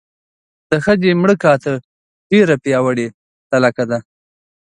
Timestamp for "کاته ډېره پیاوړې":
1.43-3.07